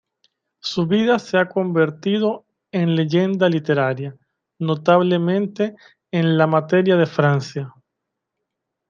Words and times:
Su 0.61 0.87
vida 0.87 1.19
se 1.19 1.37
ha 1.37 1.47
convertido 1.47 2.43
en 2.71 2.95
leyenda 2.95 3.47
literaria, 3.47 4.15
notablemente 4.57 5.75
en 6.09 6.39
la 6.39 6.47
Materia 6.47 6.95
de 6.97 7.05
Francia. 7.05 7.71